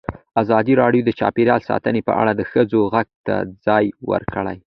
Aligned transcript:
ازادي 0.41 0.73
راډیو 0.81 1.01
د 1.05 1.09
چاپیریال 1.19 1.61
ساتنه 1.69 1.99
په 2.07 2.13
اړه 2.21 2.31
د 2.35 2.41
ښځو 2.51 2.79
غږ 2.93 3.07
ته 3.27 3.35
ځای 3.65 3.85
ورکړی. 4.11 4.57